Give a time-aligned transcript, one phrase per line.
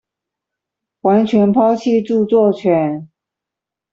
[1.01, 3.09] 完全拋棄著作權